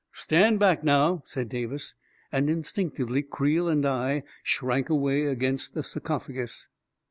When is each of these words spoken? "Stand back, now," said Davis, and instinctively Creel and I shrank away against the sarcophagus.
"Stand 0.25 0.57
back, 0.57 0.83
now," 0.83 1.21
said 1.25 1.47
Davis, 1.47 1.93
and 2.31 2.49
instinctively 2.49 3.21
Creel 3.21 3.67
and 3.67 3.85
I 3.85 4.23
shrank 4.41 4.89
away 4.89 5.25
against 5.25 5.75
the 5.75 5.83
sarcophagus. 5.83 6.67